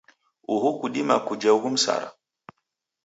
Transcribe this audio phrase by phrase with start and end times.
[0.53, 2.09] Uhu kudima kuja ughu msara?